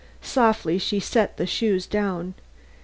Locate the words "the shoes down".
1.37-2.33